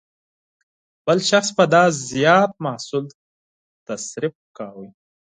[1.05, 3.05] بل شخص به دا زیات محصول
[3.87, 4.87] تصرف کاوه.